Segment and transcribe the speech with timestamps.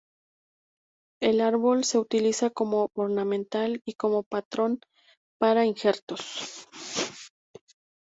[1.21, 4.79] El árbol se utiliza como ornamental y como patrón
[5.37, 6.67] para injertos.